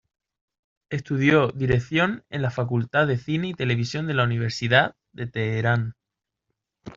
Estudió 0.89 1.49
dirección 1.49 2.25
en 2.31 2.41
la 2.41 2.49
Facultad 2.49 3.05
de 3.05 3.19
Cine 3.19 3.49
y 3.49 3.53
Televisión 3.53 4.07
de 4.07 4.15
la 4.15 4.23
Universidad 4.23 4.95
de 5.13 5.27
Teherán. 5.27 5.93